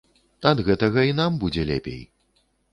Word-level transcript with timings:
Ад 0.51 0.63
гэтага 0.69 1.05
і 1.11 1.15
нам 1.21 1.39
будзе 1.45 1.69
лепей. 1.71 2.03